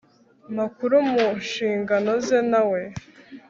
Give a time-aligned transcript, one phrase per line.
[0.57, 2.81] Makuru mu nshingano ze nawe